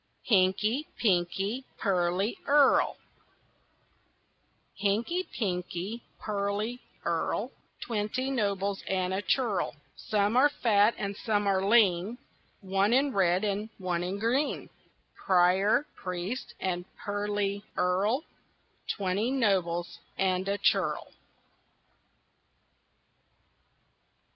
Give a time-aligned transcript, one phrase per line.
[0.23, 2.97] HINKY, PINKY, PEARLY EARL
[4.81, 11.63] Hinky, pinky, pearly earl, Twenty nobles and a churl; Some are fat and some are
[11.63, 12.17] lean,
[12.61, 14.71] One in red and one in green
[15.13, 18.23] Prior, priest, and pearly earl,
[18.87, 21.11] Twenty nobles and a churl.